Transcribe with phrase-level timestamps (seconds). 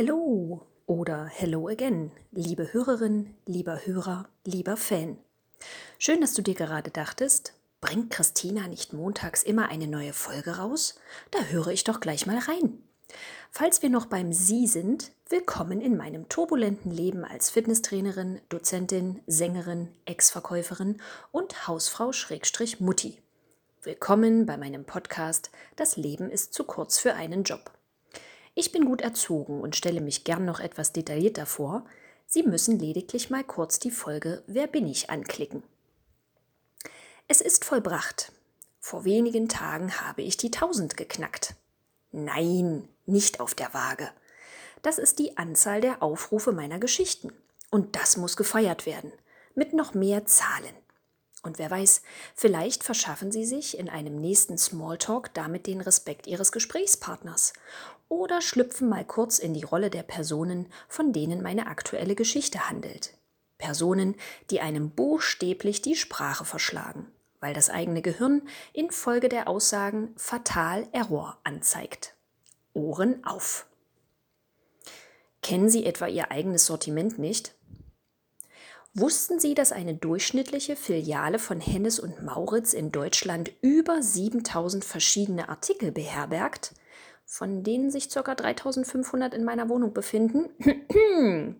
[0.00, 5.18] Hello oder Hello again, liebe Hörerin, lieber Hörer, lieber Fan.
[5.98, 11.00] Schön, dass du dir gerade dachtest, bringt Christina nicht montags immer eine neue Folge raus?
[11.32, 12.80] Da höre ich doch gleich mal rein.
[13.50, 19.88] Falls wir noch beim Sie sind, willkommen in meinem turbulenten Leben als Fitnesstrainerin, Dozentin, Sängerin,
[20.04, 21.02] Ex-Verkäuferin
[21.32, 23.20] und Hausfrau Schrägstrich Mutti.
[23.82, 27.72] Willkommen bei meinem Podcast Das Leben ist zu kurz für einen Job.
[28.60, 31.84] Ich bin gut erzogen und stelle mich gern noch etwas detaillierter vor.
[32.26, 35.62] Sie müssen lediglich mal kurz die Folge Wer bin ich anklicken.
[37.28, 38.32] Es ist vollbracht.
[38.80, 41.54] Vor wenigen Tagen habe ich die 1000 geknackt.
[42.10, 44.10] Nein, nicht auf der Waage.
[44.82, 47.32] Das ist die Anzahl der Aufrufe meiner Geschichten.
[47.70, 49.12] Und das muss gefeiert werden.
[49.54, 50.74] Mit noch mehr Zahlen.
[51.44, 52.02] Und wer weiß,
[52.34, 57.52] vielleicht verschaffen Sie sich in einem nächsten Smalltalk damit den Respekt Ihres Gesprächspartners
[58.08, 63.14] oder schlüpfen mal kurz in die Rolle der Personen, von denen meine aktuelle Geschichte handelt.
[63.58, 64.14] Personen,
[64.50, 68.42] die einem buchstäblich die Sprache verschlagen, weil das eigene Gehirn
[68.72, 72.14] infolge der Aussagen fatal Error anzeigt.
[72.72, 73.66] Ohren auf.
[75.42, 77.54] Kennen Sie etwa Ihr eigenes Sortiment nicht?
[78.94, 85.48] Wussten Sie, dass eine durchschnittliche Filiale von Hennes und Mauritz in Deutschland über 7000 verschiedene
[85.48, 86.74] Artikel beherbergt?
[87.30, 88.34] Von denen sich ca.
[88.34, 90.48] 3500 in meiner Wohnung befinden.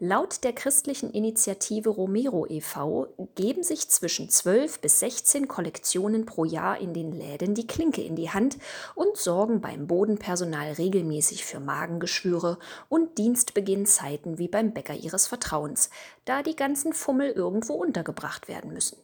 [0.00, 3.06] Laut der christlichen Initiative Romero e.V.
[3.36, 8.16] geben sich zwischen 12 bis 16 Kollektionen pro Jahr in den Läden die Klinke in
[8.16, 8.58] die Hand
[8.96, 15.90] und sorgen beim Bodenpersonal regelmäßig für Magengeschwüre und Dienstbeginnzeiten wie beim Bäcker ihres Vertrauens,
[16.24, 19.03] da die ganzen Fummel irgendwo untergebracht werden müssen.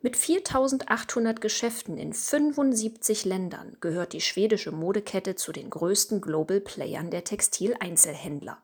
[0.00, 7.10] Mit 4800 Geschäften in 75 Ländern gehört die schwedische Modekette zu den größten Global Playern
[7.10, 8.62] der Textileinzelhändler.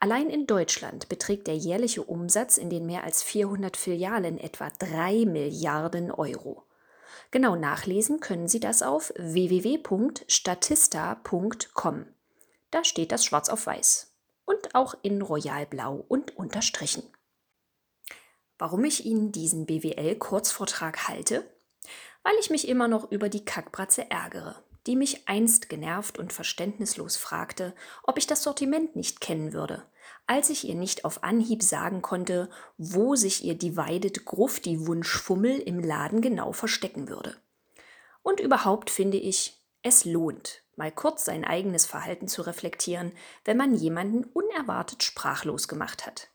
[0.00, 5.26] Allein in Deutschland beträgt der jährliche Umsatz in den mehr als 400 Filialen etwa 3
[5.26, 6.64] Milliarden Euro.
[7.30, 12.06] Genau nachlesen können Sie das auf www.statista.com.
[12.72, 14.12] Da steht das schwarz auf weiß
[14.44, 17.04] und auch in Royalblau und unterstrichen.
[18.58, 21.44] Warum ich Ihnen diesen BWL-Kurzvortrag halte?
[22.22, 27.16] Weil ich mich immer noch über die Kackbratze ärgere, die mich einst genervt und verständnislos
[27.16, 29.84] fragte, ob ich das Sortiment nicht kennen würde,
[30.26, 35.80] als ich ihr nicht auf Anhieb sagen konnte, wo sich ihr Divided Grufti Wunschfummel im
[35.80, 37.36] Laden genau verstecken würde.
[38.22, 43.12] Und überhaupt finde ich, es lohnt, mal kurz sein eigenes Verhalten zu reflektieren,
[43.44, 46.28] wenn man jemanden unerwartet sprachlos gemacht hat.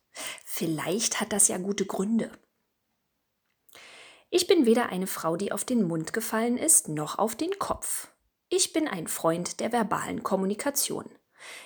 [0.44, 2.32] Vielleicht hat das ja gute Gründe.
[4.30, 8.08] Ich bin weder eine Frau, die auf den Mund gefallen ist, noch auf den Kopf.
[8.50, 11.10] Ich bin ein Freund der verbalen Kommunikation.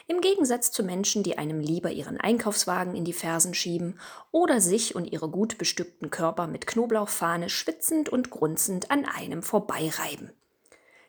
[0.08, 4.00] Im Gegensatz zu Menschen, die einem lieber ihren Einkaufswagen in die Fersen schieben
[4.32, 10.32] oder sich und ihre gut bestückten Körper mit Knoblauchfahne schwitzend und grunzend an einem vorbeireiben.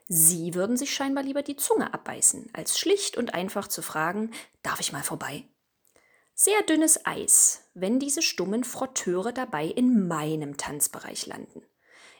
[0.08, 4.30] Sie würden sich scheinbar lieber die Zunge abbeißen, als schlicht und einfach zu fragen,
[4.62, 5.44] darf ich mal vorbei?
[6.38, 11.62] Sehr dünnes Eis, wenn diese stummen Frotteure dabei in meinem Tanzbereich landen.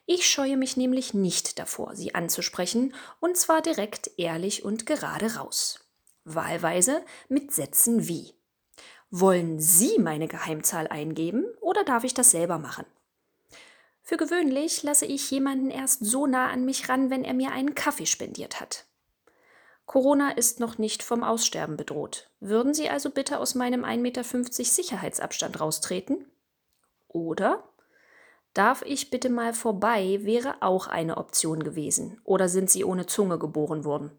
[0.07, 5.85] Ich scheue mich nämlich nicht davor, sie anzusprechen, und zwar direkt ehrlich und gerade raus.
[6.25, 8.33] Wahlweise mit Sätzen wie
[9.11, 12.87] Wollen Sie meine Geheimzahl eingeben oder darf ich das selber machen?
[14.01, 17.75] Für gewöhnlich lasse ich jemanden erst so nah an mich ran, wenn er mir einen
[17.75, 18.86] Kaffee spendiert hat.
[19.87, 22.29] Corona ist noch nicht vom Aussterben bedroht.
[22.41, 26.27] Würden Sie also bitte aus meinem 1,50 Meter Sicherheitsabstand raustreten?
[27.09, 27.65] Oder
[28.57, 32.19] Darf ich bitte mal vorbei wäre auch eine Option gewesen.
[32.25, 34.19] Oder sind Sie ohne Zunge geboren worden?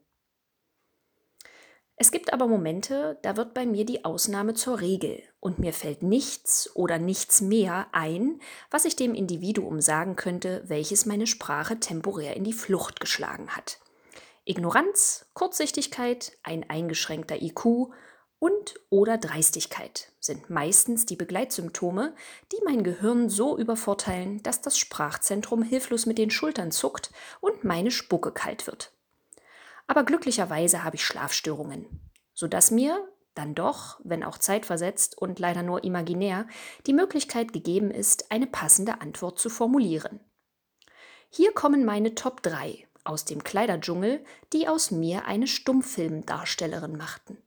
[1.96, 6.04] Es gibt aber Momente, da wird bei mir die Ausnahme zur Regel und mir fällt
[6.04, 8.40] nichts oder nichts mehr ein,
[8.70, 13.80] was ich dem Individuum sagen könnte, welches meine Sprache temporär in die Flucht geschlagen hat.
[14.47, 17.92] Ignoranz, Kurzsichtigkeit, ein eingeschränkter IQ
[18.39, 22.16] und oder Dreistigkeit sind meistens die Begleitsymptome,
[22.54, 27.12] die mein Gehirn so übervorteilen, dass das Sprachzentrum hilflos mit den Schultern zuckt
[27.42, 28.94] und meine Spucke kalt wird.
[29.86, 31.86] Aber glücklicherweise habe ich Schlafstörungen,
[32.33, 36.48] sodass mir dann doch, wenn auch zeitversetzt und leider nur imaginär,
[36.86, 40.22] die Möglichkeit gegeben ist, eine passende Antwort zu formulieren.
[41.30, 44.24] Hier kommen meine Top 3 aus dem Kleiderdschungel,
[44.54, 47.38] die aus mir eine Stummfilmdarstellerin machten.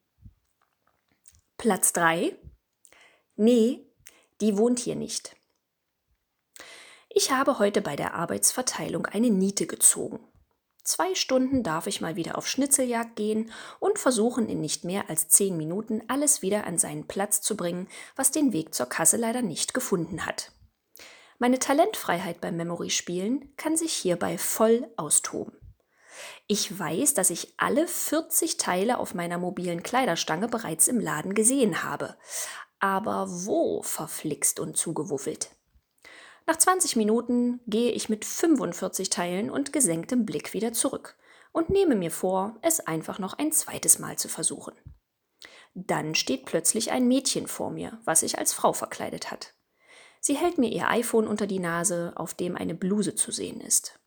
[1.58, 2.36] Platz 3.
[3.36, 3.86] Nee,
[4.40, 5.36] die wohnt hier nicht.
[7.08, 10.20] Ich habe heute bei der Arbeitsverteilung eine Niete gezogen.
[10.84, 15.28] Zwei Stunden darf ich mal wieder auf Schnitzeljagd gehen und versuchen, in nicht mehr als
[15.28, 19.42] zehn Minuten alles wieder an seinen Platz zu bringen, was den Weg zur Kasse leider
[19.42, 20.52] nicht gefunden hat.
[21.42, 25.56] Meine Talentfreiheit beim Memory-Spielen kann sich hierbei voll austoben.
[26.46, 31.82] Ich weiß, dass ich alle 40 Teile auf meiner mobilen Kleiderstange bereits im Laden gesehen
[31.82, 32.18] habe.
[32.78, 35.48] Aber wo verflixt und zugewuffelt?
[36.46, 41.16] Nach 20 Minuten gehe ich mit 45 Teilen und gesenktem Blick wieder zurück
[41.52, 44.74] und nehme mir vor, es einfach noch ein zweites Mal zu versuchen.
[45.72, 49.54] Dann steht plötzlich ein Mädchen vor mir, was sich als Frau verkleidet hat.
[50.20, 53.98] Sie hält mir ihr iPhone unter die Nase, auf dem eine Bluse zu sehen ist.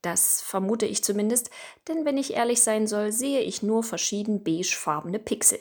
[0.00, 1.50] Das vermute ich zumindest,
[1.88, 5.58] denn wenn ich ehrlich sein soll, sehe ich nur verschieden beigefarbene Pixel.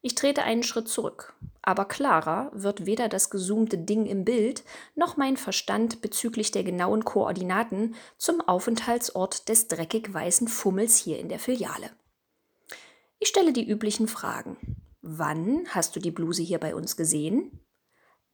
[0.00, 4.64] Ich trete einen Schritt zurück, aber klarer wird weder das gezoomte Ding im Bild
[4.96, 11.28] noch mein Verstand bezüglich der genauen Koordinaten zum Aufenthaltsort des dreckig weißen Fummels hier in
[11.28, 11.90] der Filiale.
[13.20, 14.56] Ich stelle die üblichen Fragen.
[15.02, 17.60] Wann hast du die Bluse hier bei uns gesehen?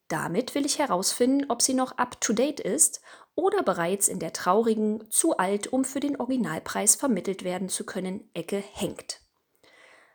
[0.09, 3.03] Damit will ich herausfinden, ob sie noch up-to-date ist
[3.35, 8.29] oder bereits in der traurigen, zu alt, um für den Originalpreis vermittelt werden zu können,
[8.35, 9.21] Ecke hängt.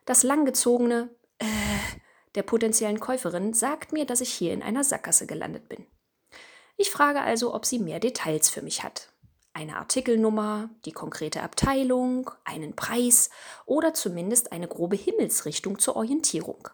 [0.05, 1.09] Das langgezogene
[1.39, 1.45] äh,
[2.35, 5.85] der potenziellen Käuferin sagt mir, dass ich hier in einer Sackgasse gelandet bin.
[6.75, 9.09] Ich frage also, ob sie mehr Details für mich hat.
[9.53, 13.29] Eine Artikelnummer, die konkrete Abteilung, einen Preis
[13.67, 16.69] oder zumindest eine grobe Himmelsrichtung zur Orientierung.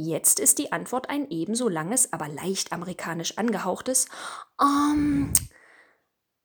[0.00, 4.06] Jetzt ist die Antwort ein ebenso langes, aber leicht amerikanisch angehauchtes
[4.56, 5.32] um.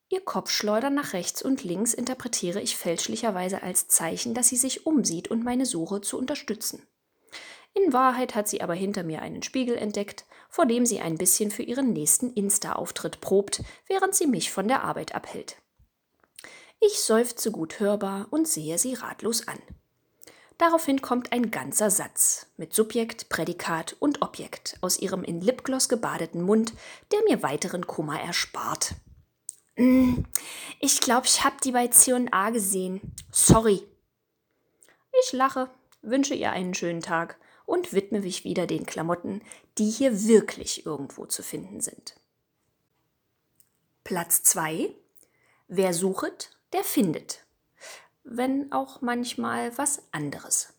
[0.10, 5.28] Ihr Kopfschleudern nach rechts und links interpretiere ich fälschlicherweise als Zeichen, dass sie sich umsieht
[5.28, 6.82] und meine Suche zu unterstützen.
[7.76, 11.52] In Wahrheit hat sie aber hinter mir einen Spiegel entdeckt, vor dem sie ein bisschen
[11.52, 15.58] für ihren nächsten Insta-Auftritt probt, während sie mich von der Arbeit abhält.
[16.80, 19.60] Ich seufze gut hörbar und sehe sie ratlos an.
[20.58, 26.42] Daraufhin kommt ein ganzer Satz mit Subjekt, Prädikat und Objekt aus ihrem in Lipgloss gebadeten
[26.42, 26.74] Mund,
[27.12, 28.96] der mir weiteren Kummer erspart.
[29.76, 30.24] Mm,
[30.80, 33.02] ich glaube, ich habe die bei C&A gesehen.
[33.32, 33.82] Sorry.
[35.24, 35.70] Ich lache,
[36.02, 39.42] wünsche ihr einen schönen Tag und widme mich wieder den Klamotten,
[39.78, 42.16] die hier wirklich irgendwo zu finden sind.
[44.04, 44.94] Platz 2.
[45.68, 47.43] Wer suchet, der findet
[48.24, 50.74] wenn auch manchmal was anderes.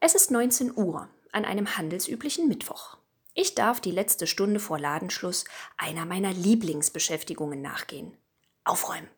[0.00, 2.98] Es ist 19 Uhr an einem handelsüblichen Mittwoch.
[3.34, 5.44] Ich darf die letzte Stunde vor Ladenschluss
[5.76, 8.16] einer meiner Lieblingsbeschäftigungen nachgehen.
[8.64, 9.08] Aufräumen.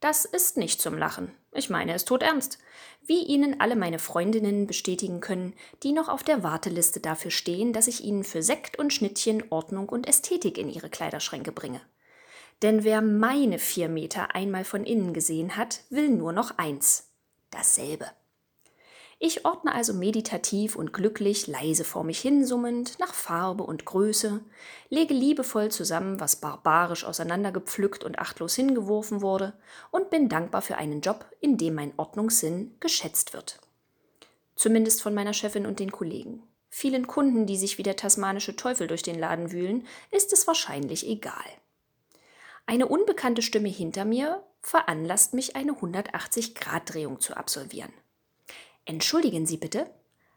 [0.00, 1.30] Das ist nicht zum Lachen.
[1.52, 2.58] Ich meine es tot ernst.
[3.06, 7.86] Wie Ihnen alle meine Freundinnen bestätigen können, die noch auf der Warteliste dafür stehen, dass
[7.86, 11.80] ich Ihnen für Sekt und Schnittchen Ordnung und Ästhetik in Ihre Kleiderschränke bringe.
[12.62, 17.10] Denn wer meine vier Meter einmal von innen gesehen hat, will nur noch eins.
[17.50, 18.06] Dasselbe.
[19.18, 24.40] Ich ordne also meditativ und glücklich, leise vor mich hinsummend, nach Farbe und Größe,
[24.90, 29.54] lege liebevoll zusammen, was barbarisch auseinandergepflückt und achtlos hingeworfen wurde,
[29.90, 33.60] und bin dankbar für einen Job, in dem mein Ordnungssinn geschätzt wird.
[34.56, 36.42] Zumindest von meiner Chefin und den Kollegen.
[36.68, 41.08] Vielen Kunden, die sich wie der tasmanische Teufel durch den Laden wühlen, ist es wahrscheinlich
[41.08, 41.44] egal.
[42.66, 47.92] Eine unbekannte Stimme hinter mir veranlasst mich, eine 180-Grad-Drehung zu absolvieren.
[48.86, 49.90] Entschuldigen Sie bitte,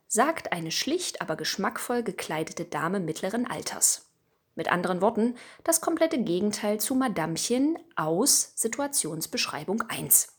[0.08, 4.10] sagt eine schlicht, aber geschmackvoll gekleidete Dame mittleren Alters.
[4.56, 10.34] Mit anderen Worten, das komplette Gegenteil zu Madamchen aus Situationsbeschreibung 1.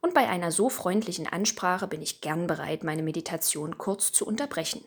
[0.00, 4.84] Und bei einer so freundlichen Ansprache bin ich gern bereit, meine Meditation kurz zu unterbrechen.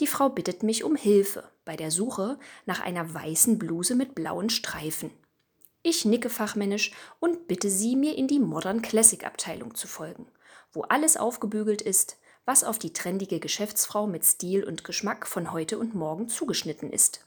[0.00, 4.50] Die Frau bittet mich um Hilfe bei der Suche nach einer weißen Bluse mit blauen
[4.50, 5.10] Streifen.
[5.82, 10.26] Ich nicke fachmännisch und bitte sie, mir in die Modern Classic Abteilung zu folgen,
[10.72, 15.78] wo alles aufgebügelt ist, was auf die trendige Geschäftsfrau mit Stil und Geschmack von heute
[15.78, 17.26] und morgen zugeschnitten ist.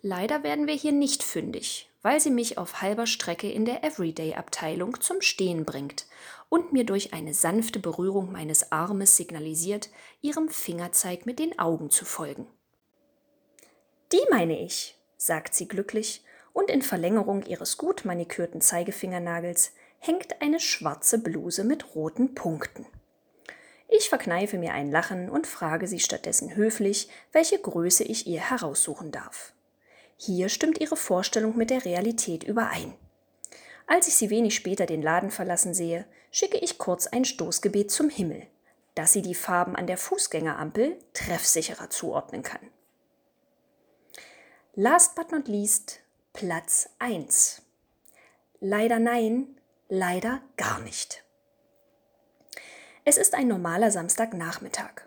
[0.00, 5.00] Leider werden wir hier nicht fündig, weil sie mich auf halber Strecke in der Everyday-Abteilung
[5.00, 6.06] zum Stehen bringt
[6.48, 9.88] und mir durch eine sanfte Berührung meines Armes signalisiert,
[10.20, 12.46] ihrem Fingerzeig mit den Augen zu folgen.
[14.12, 20.60] Die meine ich, sagt sie glücklich, und in Verlängerung ihres gut manikürten Zeigefingernagels hängt eine
[20.60, 22.84] schwarze Bluse mit roten Punkten.
[23.88, 29.12] Ich verkneife mir ein Lachen und frage sie stattdessen höflich, welche Größe ich ihr heraussuchen
[29.12, 29.54] darf.
[30.24, 32.94] Hier stimmt ihre Vorstellung mit der Realität überein.
[33.88, 38.08] Als ich sie wenig später den Laden verlassen sehe, schicke ich kurz ein Stoßgebet zum
[38.08, 38.46] Himmel,
[38.94, 42.60] dass sie die Farben an der Fußgängerampel treffsicherer zuordnen kann.
[44.76, 45.98] Last but not least
[46.32, 47.62] Platz 1.
[48.60, 51.24] leider nein, leider gar nicht.
[53.04, 55.02] Es ist ein normaler Samstagnachmittag.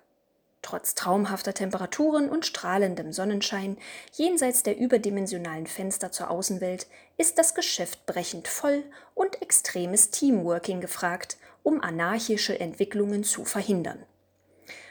[0.65, 3.77] Trotz traumhafter Temperaturen und strahlendem Sonnenschein
[4.13, 8.81] jenseits der überdimensionalen Fenster zur Außenwelt ist das Geschäft brechend voll
[9.13, 14.03] und extremes Teamworking gefragt, um anarchische Entwicklungen zu verhindern.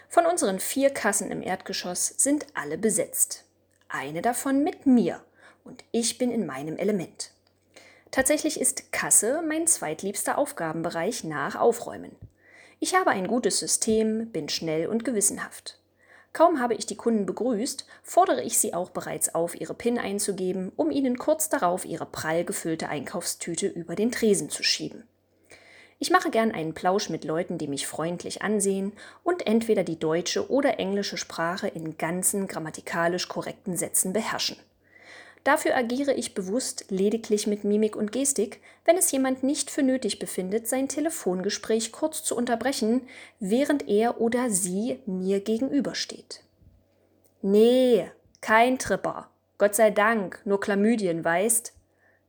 [0.09, 3.45] Von unseren vier Kassen im Erdgeschoss sind alle besetzt.
[3.88, 5.25] Eine davon mit mir
[5.64, 7.33] und ich bin in meinem Element.
[8.12, 12.14] Tatsächlich ist Kasse mein zweitliebster Aufgabenbereich nach Aufräumen.
[12.81, 15.78] Ich habe ein gutes System, bin schnell und gewissenhaft.
[16.33, 20.73] Kaum habe ich die Kunden begrüßt, fordere ich sie auch bereits auf, ihre PIN einzugeben,
[20.75, 25.04] um ihnen kurz darauf ihre prall gefüllte Einkaufstüte über den Tresen zu schieben.
[26.00, 30.50] Ich mache gern einen Plausch mit Leuten, die mich freundlich ansehen und entweder die deutsche
[30.50, 34.57] oder englische Sprache in ganzen grammatikalisch korrekten Sätzen beherrschen.
[35.44, 40.18] Dafür agiere ich bewusst lediglich mit Mimik und Gestik, wenn es jemand nicht für nötig
[40.18, 43.02] befindet, sein Telefongespräch kurz zu unterbrechen,
[43.40, 46.42] während er oder sie mir gegenübersteht.
[47.42, 48.10] Nee,
[48.40, 49.28] kein Tripper.
[49.58, 51.74] Gott sei Dank, nur Chlamydien, weißt?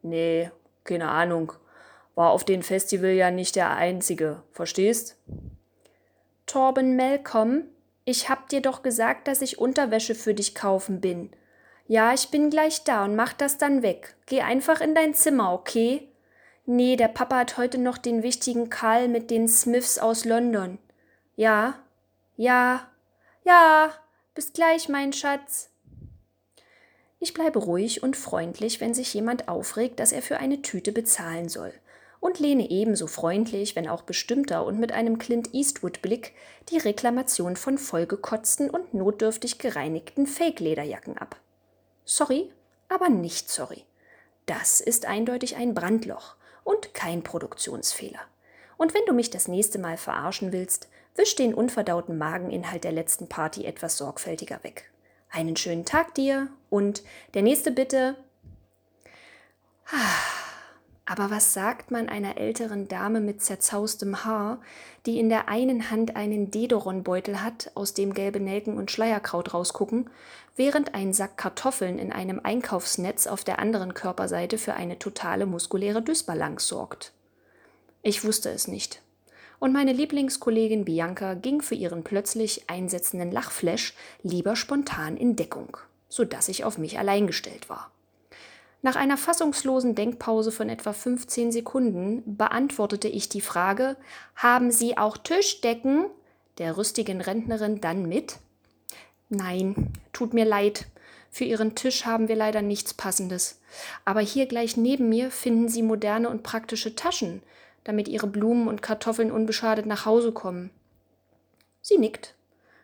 [0.02, 0.52] Nee,
[0.84, 1.54] keine Ahnung.
[2.16, 5.18] War auf dem Festival ja nicht der einzige, verstehst?
[6.46, 7.64] Torben Malcolm,
[8.04, 11.32] ich hab dir doch gesagt, dass ich Unterwäsche für dich kaufen bin.
[11.88, 14.16] Ja, ich bin gleich da und mach das dann weg.
[14.26, 16.10] Geh einfach in dein Zimmer, okay?
[16.66, 20.80] Nee, der Papa hat heute noch den wichtigen Karl mit den Smiths aus London.
[21.36, 21.76] Ja,
[22.38, 22.88] ja,
[23.44, 23.92] ja,
[24.34, 25.70] bis gleich, mein Schatz.
[27.20, 31.50] Ich bleibe ruhig und freundlich, wenn sich jemand aufregt, dass er für eine Tüte bezahlen
[31.50, 31.72] soll,
[32.20, 36.34] und lehne ebenso freundlich, wenn auch bestimmter und mit einem Clint Eastwood-Blick,
[36.70, 41.36] die Reklamation von vollgekotzten und notdürftig gereinigten Fake-Lederjacken ab.
[42.06, 42.52] Sorry,
[42.88, 43.84] aber nicht sorry.
[44.46, 48.20] Das ist eindeutig ein Brandloch und kein Produktionsfehler.
[48.78, 53.28] Und wenn du mich das nächste Mal verarschen willst, wisch den unverdauten Mageninhalt der letzten
[53.28, 54.92] Party etwas sorgfältiger weg.
[55.30, 58.16] Einen schönen Tag dir und der nächste bitte.
[59.88, 60.45] Ah.
[61.08, 64.60] Aber was sagt man einer älteren Dame mit zerzaustem Haar,
[65.06, 70.10] die in der einen Hand einen Dedoron-Beutel hat, aus dem gelbe Nelken und Schleierkraut rausgucken,
[70.56, 76.02] während ein Sack Kartoffeln in einem Einkaufsnetz auf der anderen Körperseite für eine totale muskuläre
[76.02, 77.12] Dysbalance sorgt?
[78.02, 79.02] Ich wusste es nicht.
[79.60, 83.94] Und meine Lieblingskollegin Bianca ging für ihren plötzlich einsetzenden Lachflash
[84.24, 85.78] lieber spontan in Deckung,
[86.10, 87.92] sodass ich auf mich allein gestellt war.
[88.86, 93.98] Nach einer fassungslosen Denkpause von etwa 15 Sekunden beantwortete ich die Frage:
[94.36, 96.06] Haben Sie auch Tischdecken?
[96.60, 98.36] der rüstigen Rentnerin dann mit:
[99.28, 100.86] Nein, tut mir leid.
[101.32, 103.60] Für Ihren Tisch haben wir leider nichts Passendes.
[104.06, 107.42] Aber hier gleich neben mir finden Sie moderne und praktische Taschen,
[107.86, 110.70] damit Ihre Blumen und Kartoffeln unbeschadet nach Hause kommen.
[111.82, 112.36] Sie nickt,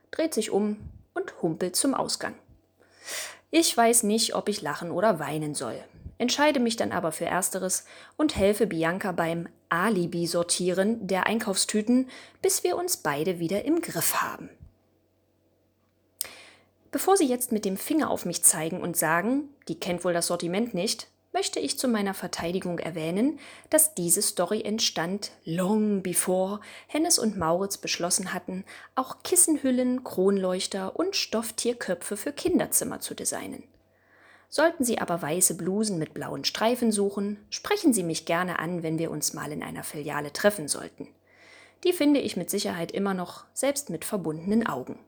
[0.09, 0.77] dreht sich um
[1.13, 2.33] und humpelt zum Ausgang.
[3.53, 5.83] Ich weiß nicht, ob ich lachen oder weinen soll,
[6.17, 12.09] entscheide mich dann aber für Ersteres und helfe Bianca beim Alibi-Sortieren der Einkaufstüten,
[12.41, 14.49] bis wir uns beide wieder im Griff haben.
[16.91, 20.27] Bevor Sie jetzt mit dem Finger auf mich zeigen und sagen, die kennt wohl das
[20.27, 27.19] Sortiment nicht, möchte ich zu meiner Verteidigung erwähnen, dass diese Story entstand long before Hennes
[27.19, 33.63] und Mauritz beschlossen hatten, auch Kissenhüllen, Kronleuchter und Stofftierköpfe für Kinderzimmer zu designen.
[34.49, 38.99] Sollten Sie aber weiße Blusen mit blauen Streifen suchen, sprechen Sie mich gerne an, wenn
[38.99, 41.07] wir uns mal in einer Filiale treffen sollten.
[41.85, 44.99] Die finde ich mit Sicherheit immer noch, selbst mit verbundenen Augen.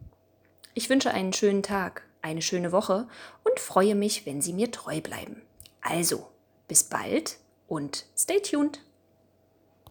[0.74, 3.08] Ich wünsche einen schönen Tag, eine schöne Woche
[3.44, 5.43] und freue mich, wenn Sie mir treu bleiben.
[5.84, 6.28] Also,
[6.68, 7.38] bis bald
[7.68, 8.80] und stay tuned.